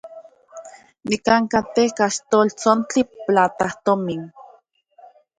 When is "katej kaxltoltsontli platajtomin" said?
1.53-4.21